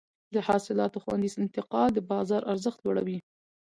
د 0.33 0.35
حاصلاتو 0.47 1.01
خوندي 1.03 1.29
انتقال 1.41 1.89
د 1.93 1.99
بازار 2.11 2.41
ارزښت 2.51 2.79
لوړوي. 2.81 3.17